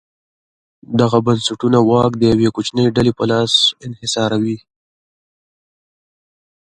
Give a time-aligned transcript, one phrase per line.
[0.99, 3.53] دغه بنسټونه واک د یوې کوچنۍ ډلې په لاس
[3.85, 4.57] انحصاروي.